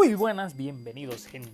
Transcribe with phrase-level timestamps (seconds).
[0.00, 1.50] Muy buenas, bienvenidos gente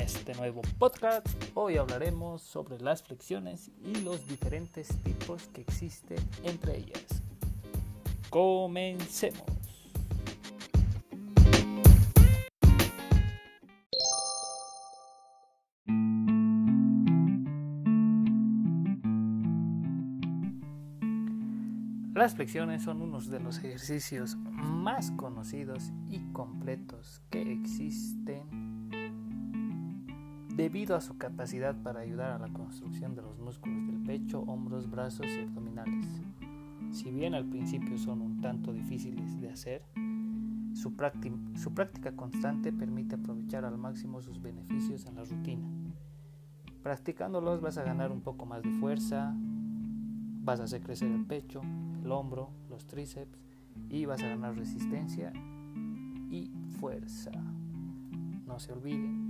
[0.00, 1.28] a este nuevo podcast.
[1.52, 7.04] Hoy hablaremos sobre las flexiones y los diferentes tipos que existen entre ellas.
[8.30, 9.55] Comencemos.
[22.16, 28.88] Las flexiones son uno de los ejercicios más conocidos y completos que existen
[30.48, 34.88] debido a su capacidad para ayudar a la construcción de los músculos del pecho, hombros,
[34.90, 36.06] brazos y abdominales.
[36.90, 39.82] Si bien al principio son un tanto difíciles de hacer,
[40.72, 40.94] su,
[41.56, 45.68] su práctica constante permite aprovechar al máximo sus beneficios en la rutina.
[46.82, 49.34] Practicándolos vas a ganar un poco más de fuerza,
[50.46, 51.60] vas a hacer crecer el pecho,
[52.06, 53.36] el hombro, los tríceps
[53.90, 55.32] y vas a ganar resistencia
[56.30, 57.32] y fuerza.
[58.46, 59.26] No se olviden.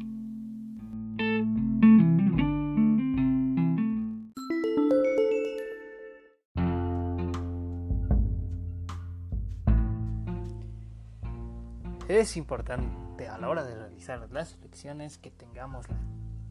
[12.09, 15.97] Es importante a la hora de realizar las flexiones que tengamos la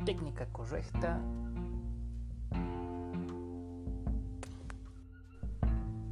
[0.05, 1.21] técnica correcta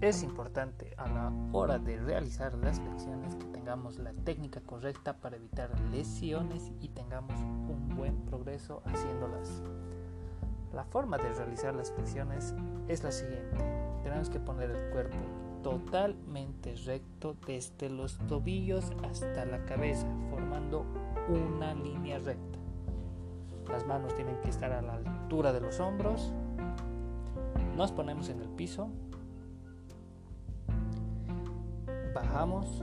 [0.03, 5.37] Es importante a la hora de realizar las flexiones que tengamos la técnica correcta para
[5.37, 9.61] evitar lesiones y tengamos un buen progreso haciéndolas.
[10.73, 12.53] La forma de realizar las flexiones
[12.89, 13.63] es la siguiente.
[14.03, 15.15] Tenemos que poner el cuerpo
[15.63, 20.85] totalmente recto desde los tobillos hasta la cabeza, formando
[21.29, 22.59] una línea recta.
[23.69, 26.33] Las manos tienen que estar a la altura de los hombros.
[27.77, 28.89] Nos ponemos en el piso
[32.13, 32.81] bajamos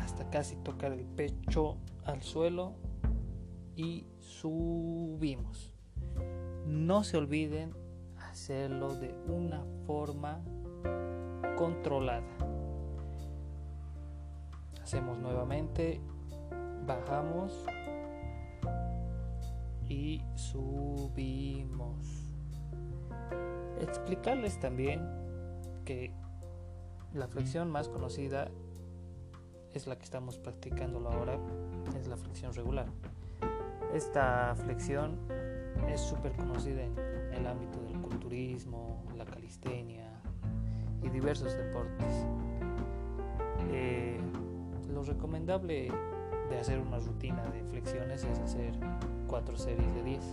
[0.00, 2.74] hasta casi tocar el pecho al suelo
[3.76, 5.72] y subimos.
[6.66, 7.74] No se olviden
[8.30, 10.40] hacerlo de una forma
[11.56, 12.26] controlada.
[14.82, 16.00] Hacemos nuevamente,
[16.86, 17.66] bajamos
[19.88, 22.06] y subimos.
[23.80, 25.06] Explicarles también
[25.84, 26.12] que
[27.16, 28.48] la flexión más conocida
[29.72, 31.38] es la que estamos practicando ahora,
[31.98, 32.86] es la flexión regular.
[33.94, 35.18] Esta flexión
[35.88, 40.10] es súper conocida en el ámbito del culturismo, la calistenia
[41.02, 42.26] y diversos deportes.
[43.72, 44.18] Eh,
[44.92, 45.90] lo recomendable
[46.50, 48.74] de hacer una rutina de flexiones es hacer
[49.26, 50.24] cuatro series de 10,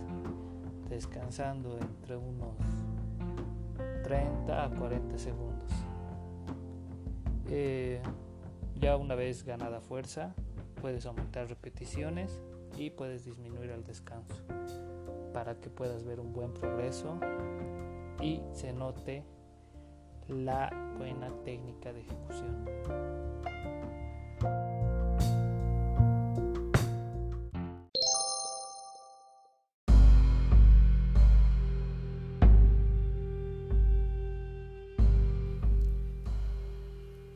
[0.90, 2.56] descansando entre unos
[4.02, 5.83] 30 a 40 segundos.
[7.56, 8.00] Eh,
[8.80, 10.34] ya una vez ganada fuerza,
[10.80, 12.40] puedes aumentar repeticiones
[12.76, 14.42] y puedes disminuir el descanso
[15.32, 17.16] para que puedas ver un buen progreso
[18.20, 19.22] y se note
[20.26, 22.64] la buena técnica de ejecución.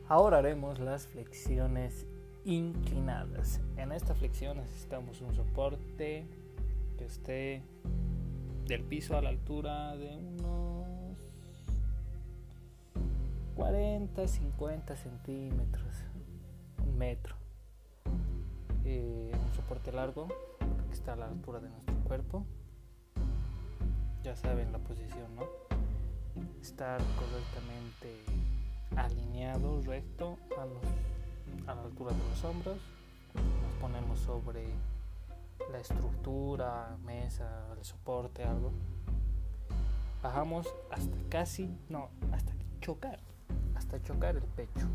[0.09, 2.07] Ahora haremos las flexiones
[2.43, 3.61] inclinadas.
[3.77, 6.25] En esta flexión necesitamos un soporte
[6.97, 7.61] que esté
[8.65, 11.15] del piso a la altura de unos
[13.55, 15.93] 40, 50 centímetros,
[16.83, 17.35] un metro.
[18.85, 20.27] Eh, un soporte largo
[20.87, 22.47] que está a la altura de nuestro cuerpo.
[24.23, 25.43] Ya saben la posición, ¿no?
[26.63, 28.49] Estar correctamente
[28.95, 30.65] alineado, recto a,
[31.75, 32.77] la altura de los hombros.
[33.33, 34.67] Nos ponemos sobre
[35.71, 38.71] la estructura, mesa, el soporte, algo.
[40.21, 43.19] Bajamos hasta casi, no, hasta chocar,
[43.75, 44.87] hasta chocar el pecho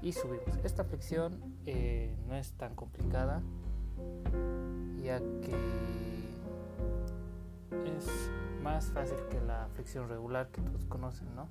[0.00, 0.56] y subimos.
[0.64, 3.42] Esta flexión eh, no es tan complicada,
[5.02, 5.54] ya que
[7.96, 8.30] es
[8.62, 11.48] más fácil que la flexión regular que todos conocen, ¿no?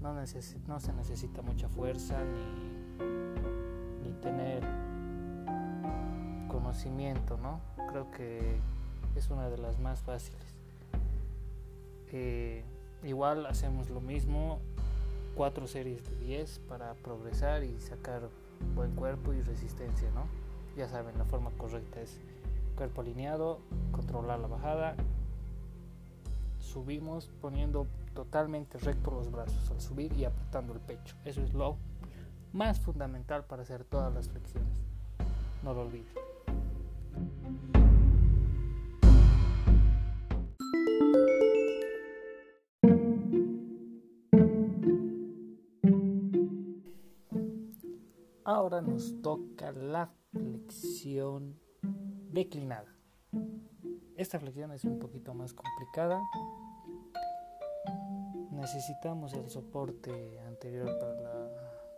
[0.00, 4.62] No, no se necesita mucha fuerza ni, ni tener
[6.48, 7.60] conocimiento, ¿no?
[7.90, 8.60] Creo que
[9.16, 10.54] es una de las más fáciles.
[12.12, 12.64] Eh,
[13.04, 14.60] igual hacemos lo mismo,
[15.34, 18.28] cuatro series de 10 para progresar y sacar
[18.74, 20.26] buen cuerpo y resistencia, ¿no?
[20.76, 22.18] Ya saben, la forma correcta es
[22.76, 23.58] cuerpo alineado,
[23.92, 24.94] controlar la bajada,
[26.60, 27.86] subimos poniendo
[28.18, 31.14] totalmente recto los brazos al subir y apretando el pecho.
[31.24, 31.76] Eso es lo
[32.52, 34.82] más fundamental para hacer todas las flexiones.
[35.62, 36.08] No lo olviden.
[48.42, 51.56] Ahora nos toca la flexión
[52.32, 52.92] declinada.
[54.16, 56.20] Esta flexión es un poquito más complicada.
[58.58, 61.50] Necesitamos el soporte anterior para la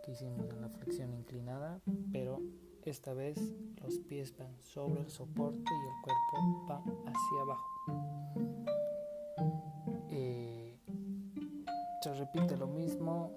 [0.03, 1.81] que hicimos en la flexión inclinada,
[2.11, 2.39] pero
[2.83, 3.37] esta vez
[3.81, 7.67] los pies van sobre el soporte y el cuerpo va hacia abajo.
[10.11, 10.77] Eh,
[12.03, 13.31] se repite lo mismo,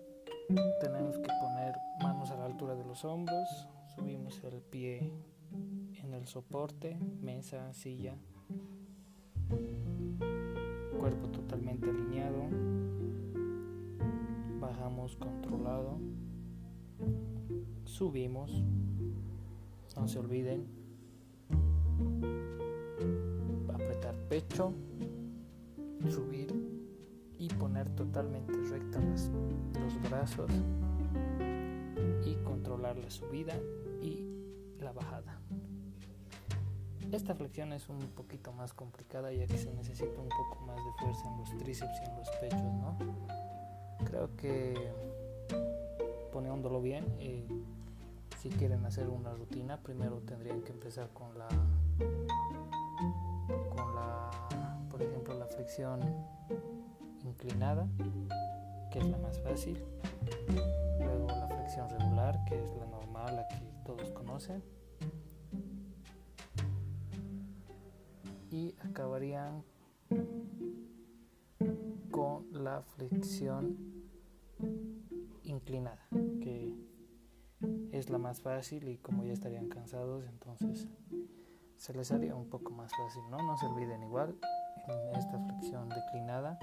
[0.81, 5.11] tenemos que poner manos a la altura de los hombros, subimos el pie
[6.03, 8.19] en el soporte, mesa, silla,
[10.99, 12.49] cuerpo totalmente alineado,
[14.65, 15.99] bajamos controlado,
[17.85, 18.51] subimos,
[19.95, 20.67] no se olviden,
[23.69, 24.73] apretar pecho,
[26.09, 26.49] subir
[27.39, 29.31] y poner totalmente rectos
[29.79, 30.51] los brazos
[32.25, 33.55] y controlar la subida
[34.01, 34.27] y
[34.81, 35.41] la bajada.
[37.13, 40.93] Esta flexión es un poquito más complicada ya que se necesita un poco más de
[41.01, 43.44] fuerza en los tríceps y en los pechos, ¿no?
[44.05, 44.75] Creo que
[46.33, 47.47] poniéndolo bien, eh,
[48.41, 51.49] si quieren hacer una rutina, primero tendrían que empezar con la,
[53.71, 54.31] con la,
[54.91, 56.01] por ejemplo, la flexión
[57.25, 57.87] inclinada,
[58.91, 59.83] que es la más fácil.
[60.99, 64.63] Luego la flexión regular, que es la normal, la que todos conocen.
[68.51, 69.65] Y acabarían
[72.15, 73.77] con la flexión
[75.43, 76.07] inclinada,
[76.41, 76.73] que
[77.91, 80.87] es la más fácil y como ya estarían cansados, entonces
[81.77, 83.39] se les haría un poco más fácil, ¿no?
[83.39, 84.37] No se olviden igual
[84.87, 86.57] en esta flexión declinada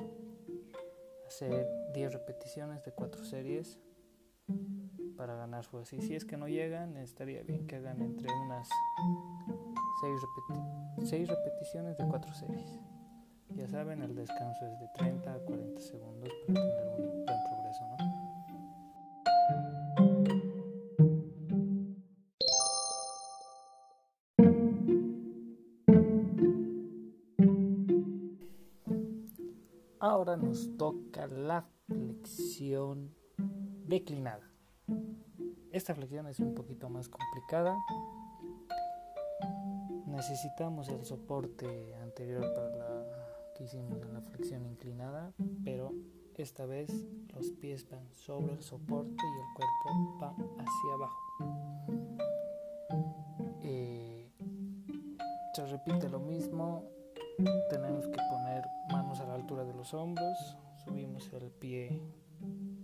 [1.27, 3.77] hacer 10 repeticiones de 4 series
[5.18, 5.97] para ganar fuerza.
[5.97, 8.69] Y si es que no llegan, estaría bien que hagan entre unas
[10.00, 12.80] 6, repeticiones de 4 series.
[13.61, 17.85] Ya saben, el descanso es de 30 a 40 segundos para tener un buen progreso,
[17.85, 17.95] ¿no?
[29.99, 33.13] Ahora nos toca la flexión
[33.85, 34.49] declinada.
[35.71, 37.77] Esta flexión es un poquito más complicada.
[40.07, 42.90] Necesitamos el soporte anterior para la
[43.63, 45.93] hicimos en la flexión inclinada, pero
[46.35, 46.89] esta vez
[47.33, 51.19] los pies van sobre el soporte y el cuerpo va hacia abajo.
[53.63, 54.31] Eh,
[55.53, 56.83] se repite lo mismo,
[57.69, 62.01] tenemos que poner manos a la altura de los hombros, subimos el pie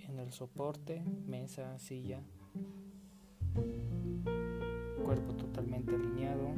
[0.07, 2.21] en el soporte, mesa, silla,
[5.03, 6.49] cuerpo totalmente alineado,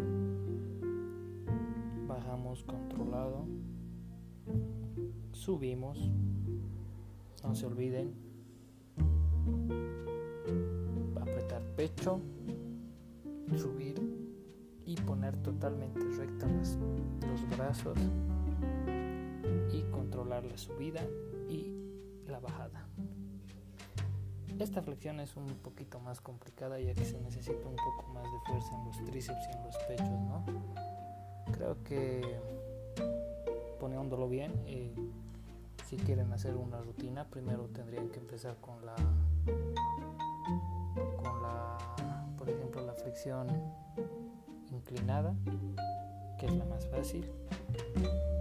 [2.08, 3.46] bajamos controlado,
[5.40, 5.98] subimos,
[7.44, 8.14] no se olviden,
[11.20, 12.20] apretar pecho,
[13.58, 13.96] subir
[14.86, 16.78] y poner totalmente rectos
[17.22, 17.98] los brazos
[19.72, 21.02] y controlar la subida
[21.48, 21.74] y
[22.28, 22.86] la bajada.
[24.60, 28.40] Esta flexión es un poquito más complicada ya que se necesita un poco más de
[28.46, 30.44] fuerza en los tríceps y en los pechos, ¿no?
[31.54, 32.22] Creo que
[33.80, 34.94] poniéndolo bien, eh,
[35.90, 38.96] si quieren hacer una rutina, primero tendrían que empezar con la,
[41.18, 41.80] con la,
[42.38, 43.48] por ejemplo, la flexión
[44.72, 45.34] inclinada,
[46.38, 47.26] que es la más fácil.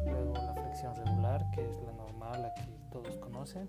[0.04, 3.66] Luego la flexión regular, que es la normal, la que todos conocen.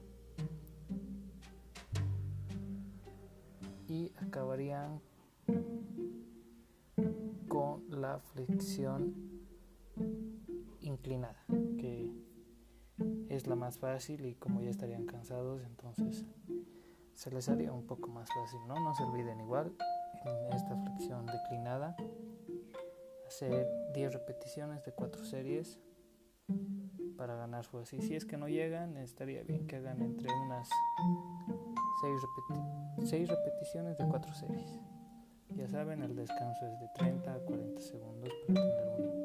[3.87, 4.99] Y acabarían
[7.47, 9.15] con la flexión
[10.81, 11.45] inclinada,
[11.77, 12.28] que
[13.29, 16.25] es la más fácil y como ya estarían cansados, entonces
[17.13, 18.75] se les haría un poco más fácil, ¿no?
[18.75, 19.73] No se olviden igual
[20.25, 21.95] en esta flexión declinada
[23.27, 25.79] hacer 10 repeticiones de 4 series
[27.17, 27.95] para ganar fuerza.
[27.95, 30.67] Y si es que no llegan, estaría bien que hagan entre unas
[33.05, 34.79] 6, repeticiones de 4 series.
[35.55, 39.18] Ya saben, el descanso es de 30 a 40 segundos para tener un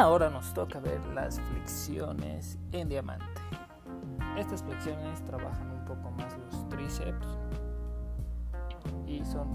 [0.00, 3.24] ahora nos toca ver las flexiones en diamante.
[4.36, 7.26] Estas flexiones trabajan un poco más los tríceps
[9.06, 9.52] y son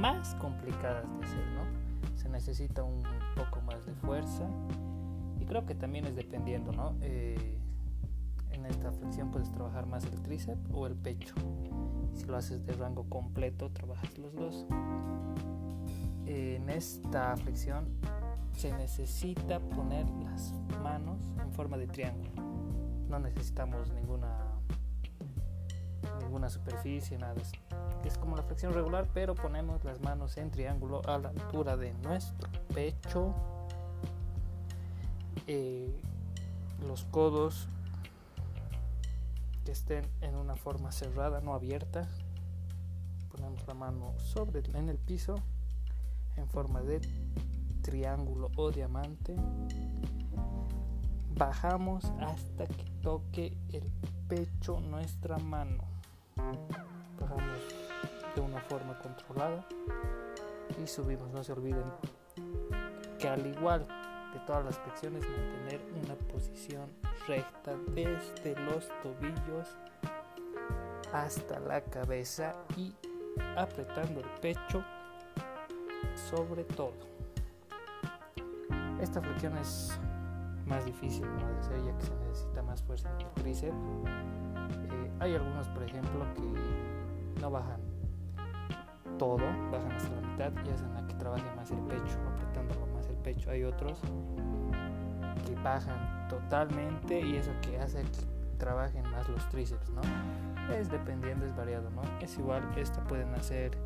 [0.00, 2.16] más complicadas de hacer, ¿no?
[2.16, 3.02] Se necesita un
[3.36, 4.48] poco más de fuerza
[5.38, 6.94] y creo que también es dependiendo, ¿no?
[7.02, 7.58] Eh,
[8.50, 11.34] en esta flexión puedes trabajar más el tríceps o el pecho.
[12.14, 14.66] Si lo haces de rango completo, trabajas los dos.
[16.24, 17.88] En esta flexión
[18.56, 22.30] se necesita poner las manos en forma de triángulo.
[23.08, 24.52] No necesitamos ninguna
[26.20, 27.34] ninguna superficie, nada.
[28.04, 31.92] Es como la flexión regular, pero ponemos las manos en triángulo a la altura de
[31.94, 33.34] nuestro pecho.
[35.46, 36.00] Eh,
[36.86, 37.68] los codos
[39.64, 42.08] que estén en una forma cerrada, no abierta.
[43.30, 45.36] Ponemos la mano sobre en el piso
[46.36, 47.00] en forma de
[47.82, 49.36] triángulo o diamante.
[51.36, 53.90] Bajamos hasta que toque el
[54.28, 55.84] pecho nuestra mano.
[57.20, 57.58] Bajamos
[58.34, 59.66] de una forma controlada
[60.82, 61.30] y subimos.
[61.32, 61.84] No se olviden
[63.18, 63.86] que al igual
[64.32, 66.88] de todas las flexiones mantener una posición
[67.26, 69.76] recta desde los tobillos
[71.12, 72.94] hasta la cabeza y
[73.56, 74.82] apretando el pecho
[76.30, 77.11] sobre todo.
[79.02, 79.98] Esta flexión es
[80.64, 83.74] más difícil de hacer ya que se necesita más fuerza en el tríceps.
[83.74, 87.80] Eh, hay algunos, por ejemplo, que no bajan
[89.18, 89.38] todo,
[89.72, 93.16] bajan hasta la mitad y hacen a que trabaje más el pecho, apretándolo más el
[93.16, 93.50] pecho.
[93.50, 93.98] Hay otros
[95.46, 100.02] que bajan totalmente y eso que hace que trabajen más los tríceps, ¿no?
[100.72, 102.02] Es dependiendo, es variado, ¿no?
[102.20, 103.76] Es igual, esta pueden hacer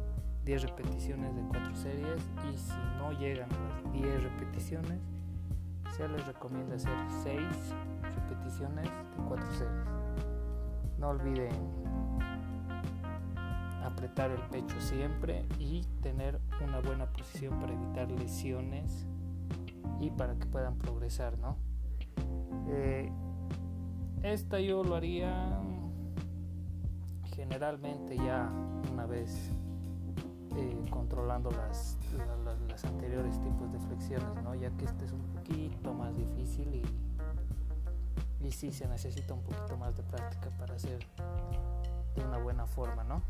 [0.46, 2.22] 10 repeticiones de 4 series
[2.52, 5.00] y si no llegan las 10 repeticiones
[5.96, 7.40] se les recomienda hacer 6
[8.14, 9.86] repeticiones de 4 series.
[10.98, 11.50] No olviden
[13.84, 19.04] apretar el pecho siempre y tener una buena posición para evitar lesiones
[19.98, 21.56] y para que puedan progresar, ¿no?
[22.68, 23.10] Eh,
[24.22, 25.60] esta yo lo haría
[27.34, 28.48] generalmente ya
[28.92, 29.50] una vez
[30.56, 31.98] eh, controlando las,
[32.68, 34.54] las, anteriores tipos de flexiones, ¿no?
[34.54, 39.76] ya que este es un poquito más difícil y, y sí se necesita un poquito
[39.76, 40.98] más de práctica para hacer
[42.14, 43.04] de una buena forma.
[43.04, 43.22] ¿no?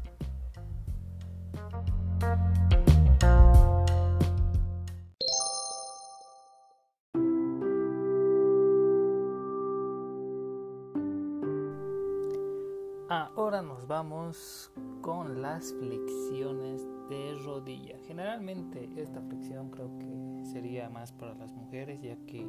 [13.08, 17.98] Ahora nos vamos con las flexiones de rodilla.
[18.06, 22.46] Generalmente esta flexión creo que sería más para las mujeres ya que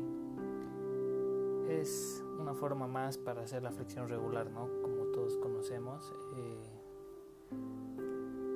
[1.69, 4.69] es una forma más para hacer la flexión regular, ¿no?
[4.81, 6.13] Como todos conocemos.
[6.37, 6.77] Eh,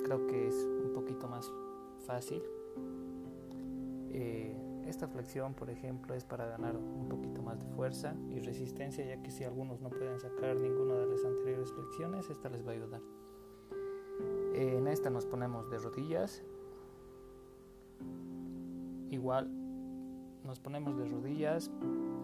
[0.04, 0.54] creo que es
[0.84, 1.50] un poquito más
[2.06, 2.42] fácil.
[4.10, 4.56] Eh,
[4.86, 9.22] esta flexión, por ejemplo, es para ganar un poquito más de fuerza y resistencia, ya
[9.22, 12.74] que si algunos no pueden sacar ninguna de las anteriores flexiones, esta les va a
[12.74, 13.00] ayudar.
[14.62, 16.40] En esta nos ponemos de rodillas.
[19.10, 19.50] Igual
[20.44, 21.68] nos ponemos de rodillas,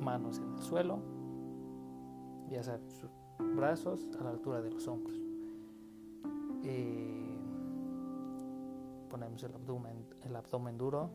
[0.00, 1.00] manos en el suelo,
[2.49, 2.78] ya sea
[3.57, 5.21] brazos a la altura de los hombros.
[6.62, 7.37] Eh,
[9.11, 11.11] ponemos el abdomen, el abdomen duro,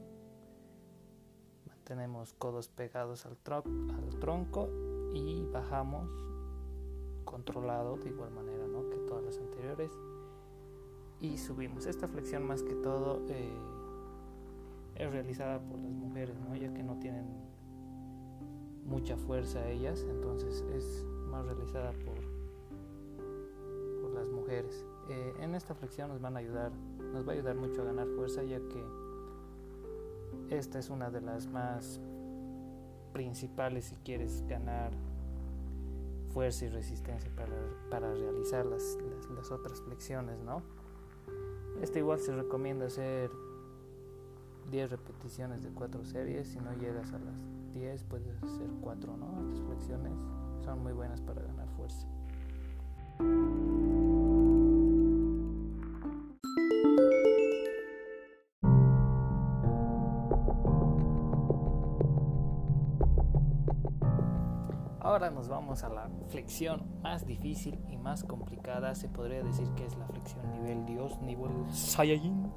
[1.85, 4.67] tenemos codos pegados al, al tronco
[5.13, 6.09] y bajamos
[7.23, 8.89] controlado de igual manera ¿no?
[8.89, 9.91] que todas las anteriores
[11.23, 13.57] y subimos esta flexión más que todo eh,
[14.95, 16.53] es realizada por las mujeres ¿no?
[16.53, 17.25] ya que no tienen
[18.85, 22.15] mucha fuerza ellas entonces es más realizada por,
[24.01, 26.73] por las mujeres eh, en esta flexión nos van a ayudar
[27.13, 28.85] nos va a ayudar mucho a ganar fuerza ya que
[30.49, 32.01] esta es una de las más
[33.13, 34.91] principales si quieres ganar
[36.33, 37.31] fuerza y resistencia
[37.89, 38.97] para, realizar las,
[39.35, 40.63] las, otras flexiones, ¿no?
[41.83, 43.29] Este igual se recomienda hacer
[44.71, 46.47] 10 repeticiones de 4 series.
[46.47, 47.35] Si no llegas a las
[47.73, 49.41] 10, puedes hacer 4, ¿no?
[49.41, 50.13] Estas flexiones
[50.63, 52.07] son muy buenas para ganar fuerza.
[65.13, 68.95] Ahora nos vamos a la flexión más difícil y más complicada.
[68.95, 72.51] Se podría decir que es la flexión nivel Dios, nivel Saiyajin,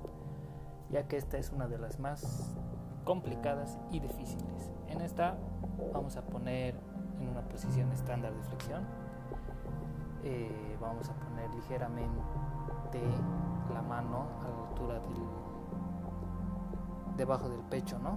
[0.89, 2.57] ya que esta es una de las más
[3.05, 4.73] complicadas y difíciles.
[4.89, 5.37] En esta
[5.93, 6.81] vamos a poner
[7.21, 8.85] en una posición estándar de flexión.
[10.25, 13.03] Eh, vamos a poner ligeramente
[13.71, 15.29] la mano a la altura del
[17.19, 18.17] debajo del pecho, ¿no?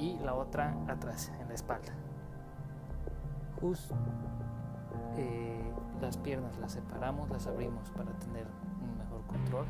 [0.00, 1.92] Y la otra atrás, en la espalda.
[5.16, 8.46] Eh, las piernas las separamos, las abrimos para tener
[8.82, 9.66] un mejor control.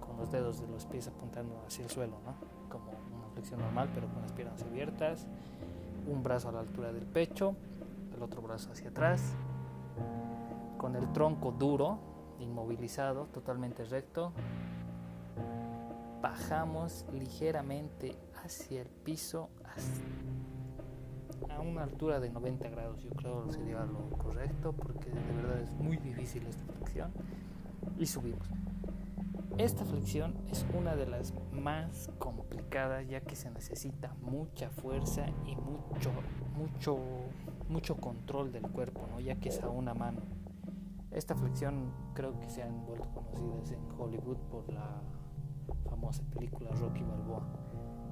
[0.00, 2.34] Con los dedos de los pies apuntando hacia el suelo, ¿no?
[2.68, 5.26] Como una flexión normal, pero con las piernas abiertas.
[6.06, 7.54] Un brazo a la altura del pecho,
[8.14, 9.32] el otro brazo hacia atrás.
[10.78, 11.98] Con el tronco duro,
[12.40, 14.32] inmovilizado, totalmente recto.
[16.20, 19.48] Bajamos ligeramente hacia el piso
[21.54, 23.02] a una altura de 90 grados.
[23.02, 27.12] Yo creo sería lo correcto porque de verdad es muy difícil esta flexión.
[27.98, 28.48] Y subimos.
[29.58, 35.56] Esta flexión es una de las más complicadas ya que se necesita mucha fuerza y
[35.56, 36.10] mucho,
[36.56, 36.98] mucho,
[37.68, 39.20] mucho control del cuerpo, ¿no?
[39.20, 40.20] ya que es a una mano.
[41.10, 45.02] Esta flexión creo que se han vuelto conocidas en Hollywood por la
[45.84, 47.46] famosa película Rocky Balboa.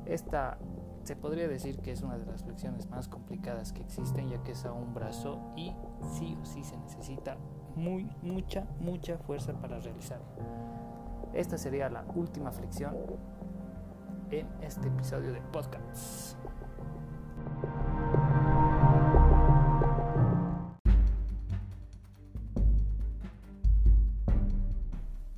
[0.07, 0.59] Esta
[1.04, 4.52] se podría decir que es una de las flexiones más complicadas que existen ya que
[4.52, 5.75] es a un brazo y
[6.12, 7.37] sí o sí se necesita
[7.75, 10.26] muy mucha mucha fuerza para realizarla.
[11.33, 12.97] Esta sería la última flexión
[14.30, 16.37] en este episodio de podcast.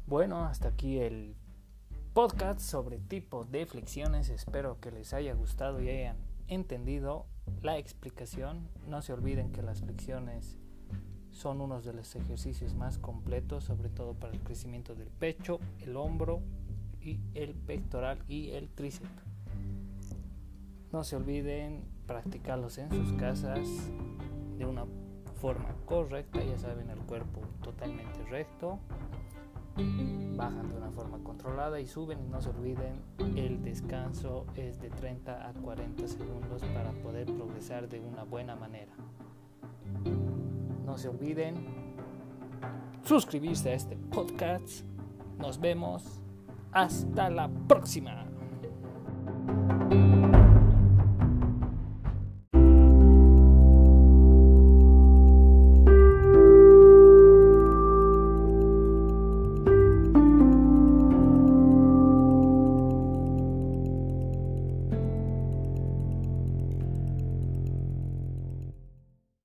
[0.06, 1.36] Bueno, hasta aquí el
[2.12, 4.28] podcast sobre tipo de flexiones.
[4.28, 7.26] Espero que les haya gustado y hayan entendido
[7.62, 8.68] la explicación.
[8.86, 10.58] No se olviden que las flexiones
[11.30, 15.96] son unos de los ejercicios más completos, sobre todo para el crecimiento del pecho, el
[15.96, 16.42] hombro
[17.00, 19.08] y el pectoral y el tríceps.
[20.92, 23.66] No se olviden practicarlos en sus casas
[24.58, 24.84] de una
[25.40, 28.78] forma correcta, ya saben, el cuerpo totalmente recto
[30.36, 33.00] bajan de una forma controlada y suben y no se olviden
[33.36, 38.92] el descanso es de 30 a 40 segundos para poder progresar de una buena manera.
[40.84, 41.54] No se olviden
[43.04, 44.84] suscribirse a este podcast.
[45.38, 46.20] Nos vemos.
[46.72, 48.31] Hasta la próxima